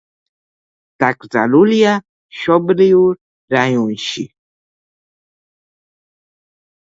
დაკრძალულია 1.01 1.91
მშობლიურ 1.99 3.13
რაიონში. 3.55 4.25